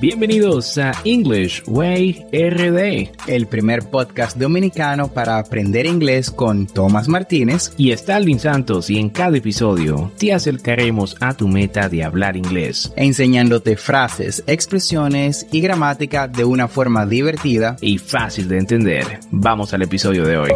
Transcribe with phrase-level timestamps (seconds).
[0.00, 7.72] Bienvenidos a English Way RD, el primer podcast dominicano para aprender inglés con Tomás Martínez
[7.76, 12.92] y Stalin Santos y en cada episodio te acercaremos a tu meta de hablar inglés,
[12.94, 19.18] enseñándote frases, expresiones y gramática de una forma divertida y fácil de entender.
[19.32, 20.50] Vamos al episodio de hoy.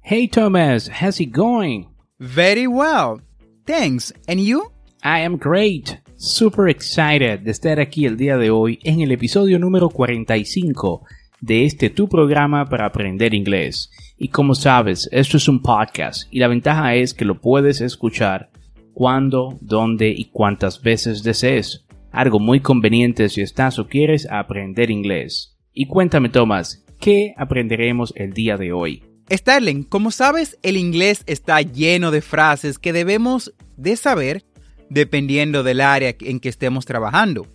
[0.00, 1.84] Hey Thomas, how's it going?
[2.18, 3.20] Very well.
[3.66, 4.14] Thanks.
[4.26, 4.71] And you?
[5.04, 5.98] I am great.
[6.16, 11.02] Super excited de estar aquí el día de hoy en el episodio número 45
[11.40, 13.90] de este tu programa para aprender inglés.
[14.16, 18.50] Y como sabes, esto es un podcast y la ventaja es que lo puedes escuchar
[18.94, 21.84] cuando, dónde y cuántas veces desees.
[22.12, 25.58] Algo muy conveniente si estás o quieres aprender inglés.
[25.72, 29.02] Y cuéntame, Tomás, ¿qué aprenderemos el día de hoy?
[29.28, 34.44] Starling, como sabes, el inglés está lleno de frases que debemos de saber
[34.92, 37.46] dependiendo del área en que estemos trabajando.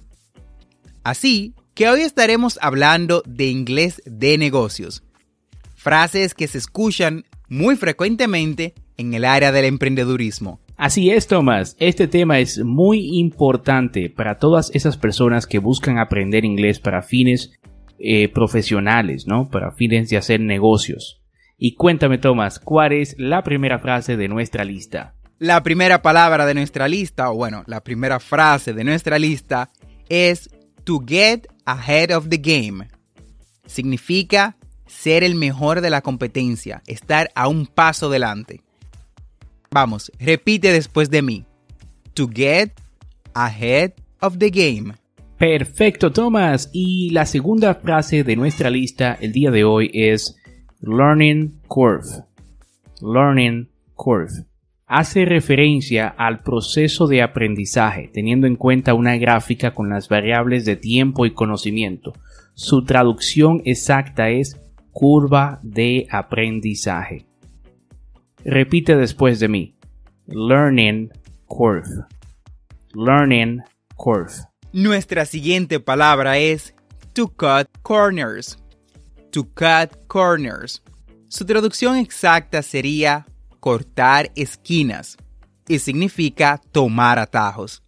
[1.04, 5.04] Así que hoy estaremos hablando de inglés de negocios,
[5.76, 10.60] frases que se escuchan muy frecuentemente en el área del emprendedurismo.
[10.76, 11.76] Así es, Tomás.
[11.80, 17.52] Este tema es muy importante para todas esas personas que buscan aprender inglés para fines
[18.00, 19.50] eh, profesionales, ¿no?
[19.50, 21.22] Para fines de hacer negocios.
[21.58, 25.16] Y cuéntame, Tomás, ¿cuál es la primera frase de nuestra lista?
[25.40, 29.70] La primera palabra de nuestra lista, o bueno, la primera frase de nuestra lista
[30.10, 30.50] es
[30.84, 32.88] to get ahead of the game.
[33.68, 38.62] Significa ser el mejor de la competencia, estar a un paso delante.
[39.70, 41.46] Vamos, repite después de mí.
[42.16, 42.72] To get
[43.36, 44.96] ahead of the game.
[45.38, 46.72] Perfecto, Thomas.
[46.74, 50.36] Y la segunda frase de nuestra lista el día de hoy es
[50.82, 52.24] learning curve.
[53.02, 54.48] Learning curve
[54.88, 60.78] hace referencia al proceso de aprendizaje, teniendo en cuenta una gráfica con las variables de
[60.78, 62.14] tiempo y conocimiento.
[62.54, 64.58] Su traducción exacta es
[64.92, 67.26] curva de aprendizaje.
[68.44, 69.76] Repite después de mí.
[70.26, 71.12] Learning
[71.46, 72.06] curve.
[72.94, 73.62] Learning
[73.96, 74.34] curve.
[74.72, 76.74] Nuestra siguiente palabra es
[77.14, 78.58] to cut corners.
[79.32, 80.82] To cut corners.
[81.28, 83.28] Su traducción exacta sería
[83.68, 85.18] cortar esquinas
[85.68, 87.84] y significa tomar atajos.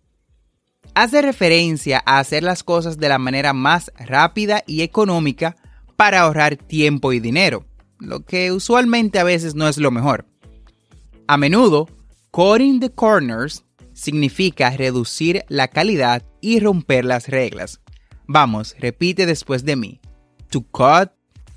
[0.94, 5.56] Hace referencia a hacer las cosas de la manera más rápida y económica
[5.96, 7.66] para ahorrar tiempo y dinero,
[7.98, 10.26] lo que usualmente a veces no es lo mejor.
[11.28, 11.88] A menudo,
[12.32, 13.64] cutting the corners
[13.94, 17.80] significa reducir la calidad y romper las reglas.
[18.28, 20.02] Vamos, repite después de mí.
[20.50, 21.14] To cut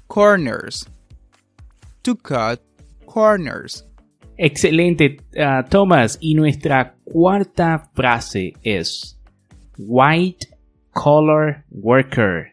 [0.06, 0.88] corners.
[2.03, 2.61] To cut
[3.05, 3.84] corners.
[4.37, 6.19] Excelente, uh, Thomas.
[6.20, 9.20] Y nuestra cuarta frase es
[9.78, 10.48] white
[10.93, 12.53] collar worker.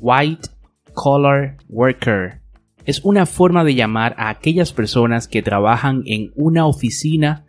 [0.00, 0.48] White
[0.94, 2.40] collar worker.
[2.84, 7.44] Es una forma de llamar a aquellas personas que trabajan en una oficina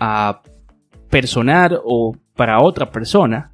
[0.00, 0.34] uh,
[1.10, 3.52] personal o para otra persona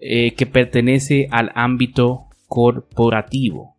[0.00, 3.76] eh, que pertenece al ámbito corporativo.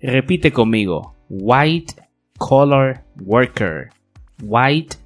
[0.00, 1.14] Repite conmigo.
[1.28, 1.94] White
[2.40, 3.90] collar worker.
[4.42, 4.96] White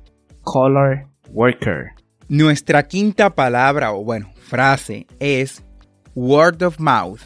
[0.44, 1.92] collar worker.
[2.28, 5.62] Nuestra quinta palabra o bueno, frase es
[6.14, 7.20] word of mouth.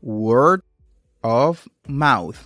[0.00, 0.62] Word
[1.22, 2.38] of mouth.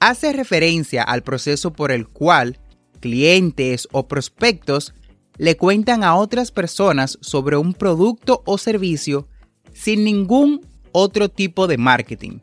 [0.00, 2.56] Hace referencia al proceso por el cual
[3.00, 4.94] clientes o prospectos
[5.36, 9.28] le cuentan a otras personas sobre un producto o servicio
[9.74, 12.38] sin ningún otro tipo de marketing.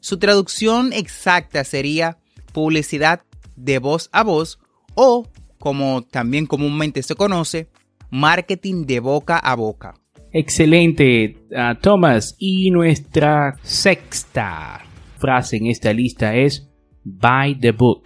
[0.00, 2.18] Su traducción exacta sería
[2.56, 3.20] publicidad
[3.54, 4.58] de voz a voz
[4.94, 7.68] o, como también comúnmente se conoce,
[8.10, 9.92] marketing de boca a boca.
[10.32, 12.34] Excelente, uh, Thomas.
[12.38, 14.80] Y nuestra sexta
[15.18, 16.66] frase en esta lista es
[17.04, 18.04] by the book.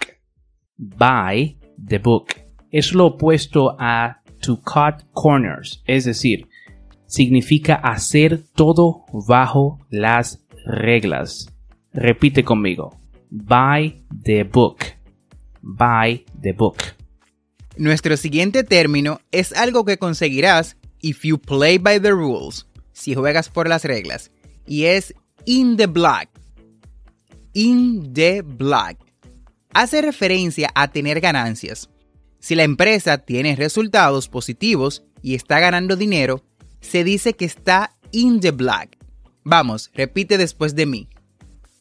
[0.76, 1.56] By
[1.86, 2.30] the book.
[2.72, 6.48] Es lo opuesto a to cut corners, es decir,
[7.06, 11.54] significa hacer todo bajo las reglas.
[11.92, 12.99] Repite conmigo.
[13.30, 14.84] By the book.
[15.62, 16.82] By the book.
[17.76, 23.48] Nuestro siguiente término es algo que conseguirás if you play by the rules, si juegas
[23.48, 24.32] por las reglas,
[24.66, 25.14] y es
[25.46, 26.28] in the black.
[27.54, 28.98] In the black.
[29.72, 31.88] Hace referencia a tener ganancias.
[32.40, 36.42] Si la empresa tiene resultados positivos y está ganando dinero,
[36.80, 38.98] se dice que está in the black.
[39.44, 41.08] Vamos, repite después de mí.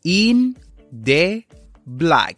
[0.03, 0.57] In
[0.91, 1.45] the
[1.85, 2.37] black.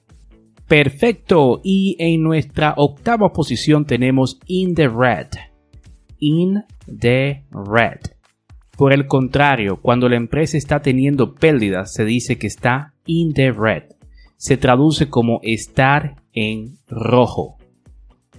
[0.67, 1.59] Perfecto.
[1.63, 5.27] Y en nuestra octava posición tenemos in the red.
[6.19, 7.99] In the red.
[8.77, 13.51] Por el contrario, cuando la empresa está teniendo pérdidas, se dice que está in the
[13.51, 13.83] red.
[14.37, 17.57] Se traduce como estar en rojo.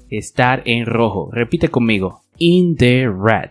[0.08, 1.30] Estar en rojo.
[1.30, 2.22] Repite conmigo.
[2.38, 3.50] In the red.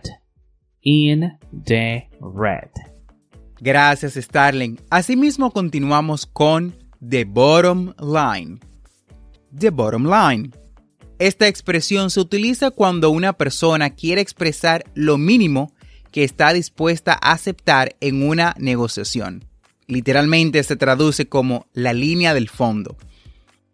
[0.82, 2.91] In the red.
[3.64, 4.80] Gracias, Starling.
[4.90, 8.58] Asimismo, continuamos con the bottom line.
[9.56, 10.50] The bottom line.
[11.20, 15.72] Esta expresión se utiliza cuando una persona quiere expresar lo mínimo
[16.10, 19.44] que está dispuesta a aceptar en una negociación.
[19.86, 22.96] Literalmente se traduce como la línea del fondo.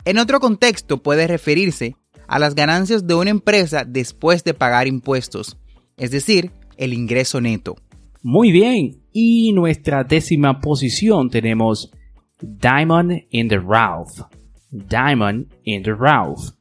[0.05, 1.97] En otro contexto puede referirse
[2.27, 5.57] a las ganancias de una empresa después de pagar impuestos,
[5.97, 7.77] es decir, el ingreso neto.
[8.23, 11.93] Muy bien, y nuestra décima posición tenemos
[12.41, 14.27] Diamond in the Rough.
[14.71, 16.55] Diamond in the Rough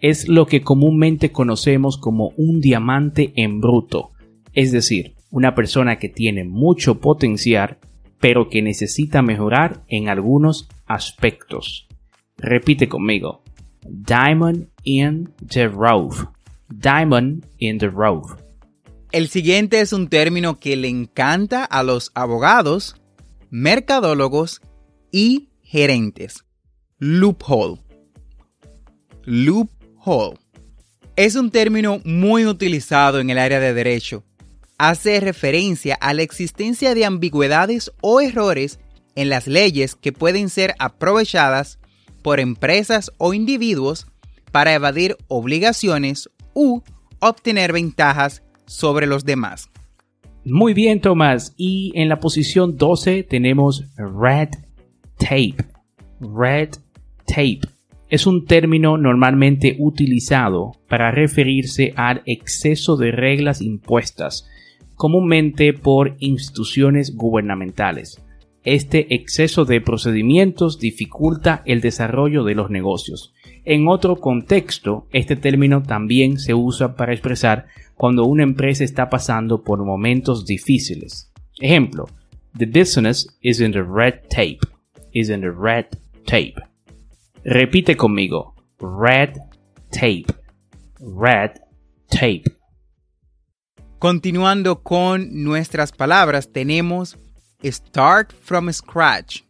[0.00, 4.10] es lo que comúnmente conocemos como un diamante en bruto,
[4.52, 7.78] es decir, una persona que tiene mucho potencial,
[8.18, 11.88] pero que necesita mejorar en algunos aspectos.
[12.36, 13.42] Repite conmigo.
[13.88, 16.26] Diamond in the rough.
[16.68, 18.41] Diamond in the rough.
[19.12, 22.96] El siguiente es un término que le encanta a los abogados,
[23.50, 24.62] mercadólogos
[25.10, 26.46] y gerentes.
[26.98, 27.82] Loophole.
[29.24, 30.38] Loophole.
[31.16, 34.24] Es un término muy utilizado en el área de derecho.
[34.78, 38.80] Hace referencia a la existencia de ambigüedades o errores
[39.14, 41.78] en las leyes que pueden ser aprovechadas
[42.22, 44.06] por empresas o individuos
[44.52, 46.80] para evadir obligaciones u
[47.20, 49.70] obtener ventajas sobre los demás.
[50.44, 51.54] Muy bien, Tomás.
[51.56, 54.48] Y en la posición 12 tenemos red
[55.18, 55.56] tape.
[56.20, 56.70] Red
[57.26, 57.60] tape
[58.12, 64.46] es un término normalmente utilizado para referirse al exceso de reglas impuestas,
[64.96, 68.22] comúnmente por instituciones gubernamentales.
[68.64, 73.32] Este exceso de procedimientos dificulta el desarrollo de los negocios.
[73.64, 79.62] En otro contexto, este término también se usa para expresar cuando una empresa está pasando
[79.62, 81.30] por momentos difíciles.
[81.60, 82.08] Ejemplo,
[82.58, 84.58] the business is in the red tape.
[85.12, 85.86] Is in the red
[86.26, 86.54] tape.
[87.44, 88.54] Repite conmigo.
[88.80, 89.34] Red
[89.90, 90.26] tape.
[90.98, 91.60] Red
[92.08, 92.44] tape.
[93.98, 97.16] Continuando con nuestras palabras, tenemos
[97.62, 99.44] start from scratch.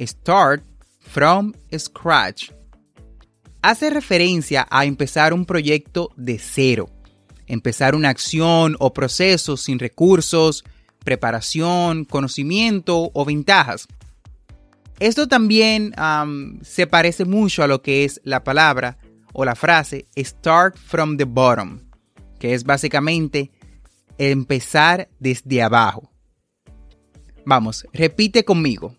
[0.00, 0.64] Start
[0.98, 2.50] from scratch.
[3.62, 6.90] Hace referencia a empezar un proyecto de cero
[7.52, 10.64] empezar una acción o proceso sin recursos,
[11.04, 13.86] preparación, conocimiento o ventajas.
[14.98, 15.92] Esto también
[16.62, 18.96] se parece mucho a lo que es la palabra
[19.34, 21.80] o la frase start from the bottom,
[22.38, 23.50] que es básicamente
[24.16, 26.10] empezar desde abajo.
[27.44, 28.96] Vamos, repite conmigo.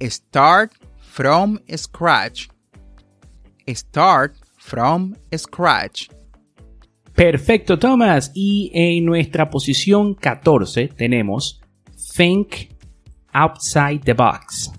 [0.00, 0.72] Start
[1.12, 2.53] from scratch.
[3.68, 6.08] Start from scratch.
[7.14, 8.32] Perfecto, Thomas.
[8.34, 11.60] Y en nuestra posición 14 tenemos
[12.16, 12.70] Think
[13.32, 14.72] outside the box.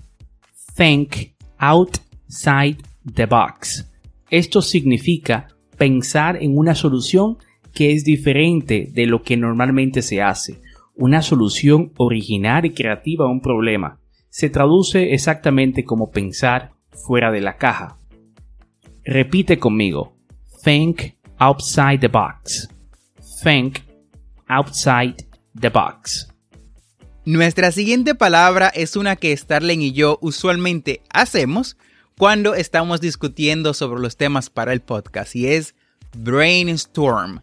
[0.76, 2.76] Think outside
[3.14, 3.90] the box.
[4.30, 7.38] Esto significa pensar en una solución
[7.72, 10.60] que es diferente de lo que normalmente se hace.
[10.94, 14.00] Una solución original y creativa a un problema.
[14.30, 17.95] Se traduce exactamente como pensar fuera de la caja.
[19.06, 20.16] Repite conmigo.
[20.64, 22.68] Think outside the box.
[23.44, 23.78] Think
[24.48, 26.26] outside the box.
[27.24, 31.76] Nuestra siguiente palabra es una que Starling y yo usualmente hacemos
[32.18, 35.76] cuando estamos discutiendo sobre los temas para el podcast y es
[36.16, 37.42] brainstorm.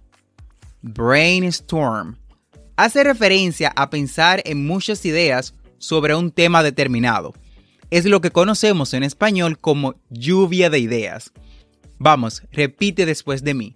[0.81, 2.17] Brainstorm.
[2.75, 7.33] Hace referencia a pensar en muchas ideas sobre un tema determinado.
[7.89, 11.31] es lo que conocemos en español como lluvia de ideas.
[11.99, 13.73] Vamos, repite después de mí.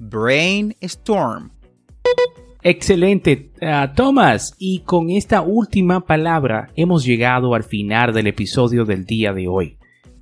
[0.00, 1.50] Brainstorm.
[2.62, 4.54] Excelente, uh, Thomas.
[4.58, 9.78] Y con esta última palabra hemos llegado al final del episodio del día de hoy.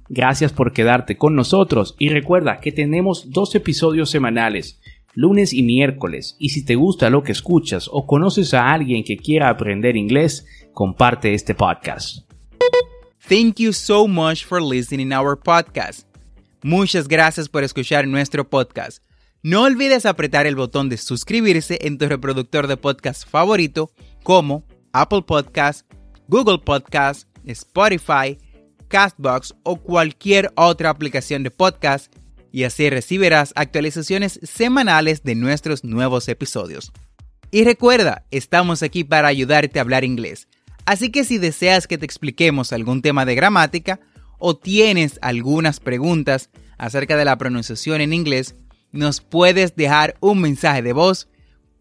[0.08, 4.78] Gracias por quedarte con nosotros y recuerda que tenemos dos episodios semanales,
[5.14, 9.16] lunes y miércoles, y si te gusta lo que escuchas o conoces a alguien que
[9.16, 12.28] quiera aprender inglés, comparte este podcast.
[13.26, 16.03] Thank you so much for listening our podcast.
[16.64, 19.02] Muchas gracias por escuchar nuestro podcast.
[19.42, 23.90] No olvides apretar el botón de suscribirse en tu reproductor de podcast favorito
[24.22, 25.86] como Apple Podcast,
[26.26, 28.38] Google Podcast, Spotify,
[28.88, 32.10] Castbox o cualquier otra aplicación de podcast
[32.50, 36.92] y así recibirás actualizaciones semanales de nuestros nuevos episodios.
[37.50, 40.48] Y recuerda, estamos aquí para ayudarte a hablar inglés,
[40.86, 44.00] así que si deseas que te expliquemos algún tema de gramática
[44.38, 48.56] o tienes algunas preguntas acerca de la pronunciación en inglés,
[48.92, 51.28] nos puedes dejar un mensaje de voz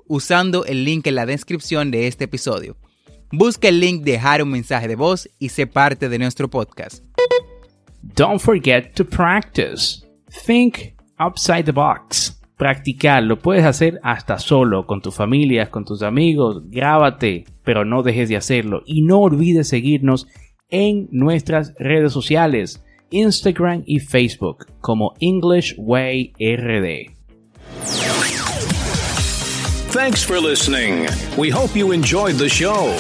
[0.07, 2.77] usando el link en la descripción de este episodio.
[3.31, 7.03] Busca el link dejar un mensaje de voz y sé parte de nuestro podcast.
[8.15, 10.05] Don't forget to practice.
[10.45, 12.39] Think outside the box.
[12.57, 16.62] Practicar lo puedes hacer hasta solo, con tu familia, con tus amigos.
[16.69, 18.83] Grábate, pero no dejes de hacerlo.
[18.86, 20.27] Y no olvides seguirnos
[20.74, 27.13] en nuestras redes sociales, Instagram y Facebook, como English Way RD.
[29.92, 31.08] Thanks for listening.
[31.38, 32.98] We hope you enjoyed the show.